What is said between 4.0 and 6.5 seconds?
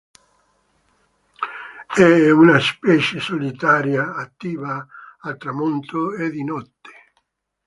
attiva al tramonto e di